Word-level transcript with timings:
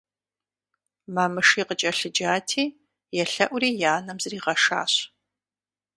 Мамыши 1.15 1.61
къыкӀэлъыджати, 1.67 2.63
елъэӀури 3.21 3.69
и 3.83 3.85
анэм 3.95 4.17
зригъэшащ. 4.23 4.93